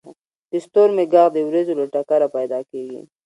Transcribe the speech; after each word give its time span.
•د 0.51 0.53
ستورمې 0.65 1.03
ږغ 1.11 1.25
د 1.33 1.37
ورېځو 1.47 1.73
له 1.79 1.85
ټکره 1.93 2.27
پیدا 2.35 2.59
کېږي. 2.71 3.01